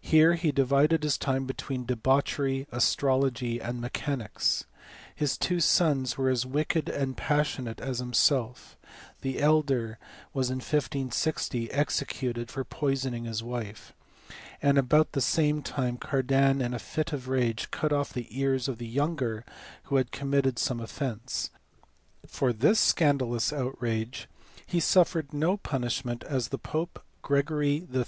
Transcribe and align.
Here 0.00 0.34
he 0.34 0.52
divided 0.52 1.02
his 1.02 1.18
time 1.18 1.46
between 1.46 1.84
debauchery, 1.84 2.68
astrology, 2.70 3.60
and 3.60 3.80
mechanics. 3.80 4.66
His 5.16 5.36
two 5.36 5.58
sons 5.58 6.16
were 6.16 6.30
as 6.30 6.46
wicked 6.46 6.88
and 6.88 7.16
passionate 7.16 7.80
as 7.80 8.00
him 8.00 8.12
self: 8.12 8.76
the 9.22 9.40
elder 9.40 9.98
was 10.32 10.48
in 10.48 10.58
1560 10.58 11.72
executed 11.72 12.52
for 12.52 12.62
poisoning 12.62 13.24
his 13.24 13.42
wife, 13.42 13.92
and 14.62 14.78
about 14.78 15.10
the 15.10 15.20
same 15.20 15.60
time 15.60 15.96
Cardan 15.96 16.60
in 16.60 16.72
a 16.72 16.78
fit 16.78 17.12
of 17.12 17.26
rage 17.26 17.72
cut 17.72 17.92
off 17.92 18.12
the 18.12 18.28
ears 18.30 18.68
of 18.68 18.78
the 18.78 18.86
younger 18.86 19.44
who 19.90 19.96
had 19.96 20.12
committed 20.12 20.56
some 20.56 20.78
offence; 20.78 21.50
for 22.26 22.52
this 22.52 22.78
scan 22.78 23.18
dalous 23.18 23.52
outrage 23.52 24.28
he 24.66 24.78
suffered 24.78 25.34
no 25.34 25.56
punishment 25.56 26.22
as 26.22 26.50
the 26.50 26.58
pope 26.58 27.02
Gregory 27.22 27.80
XIII. 27.92 28.00